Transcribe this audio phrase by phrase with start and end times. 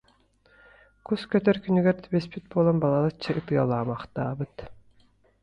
[1.09, 4.55] Кус көтөр күнүгэр түбэспит буолан, балачча ытыалаамахтаабыт.